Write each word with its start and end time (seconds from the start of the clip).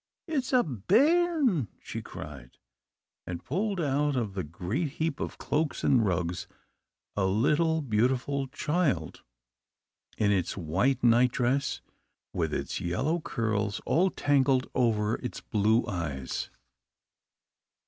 "It's 0.27 0.51
a 0.51 0.63
bairn!" 0.63 1.67
she 1.79 2.01
cried, 2.01 2.57
and 3.27 3.45
pulled 3.45 3.79
out 3.79 4.15
of 4.15 4.33
the 4.33 4.43
great 4.43 4.93
heap 4.93 5.19
of 5.19 5.37
cloaks 5.37 5.83
and 5.83 6.03
rugs 6.03 6.47
a 7.15 7.27
little 7.27 7.83
beautiful 7.83 8.47
child, 8.47 9.21
in 10.17 10.31
its 10.31 10.57
white 10.57 11.03
nightdress, 11.03 11.81
with 12.33 12.51
its 12.51 12.81
yellow 12.81 13.19
curls 13.19 13.79
all 13.85 14.09
tangled 14.09 14.65
over 14.73 15.17
its 15.17 15.39
blue 15.39 15.85
eyes. 15.85 16.49